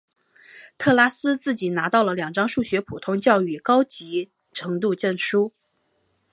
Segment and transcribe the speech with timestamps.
[0.79, 5.53] 特拉斯自己拿到了两张数学普通教育高级程度证书。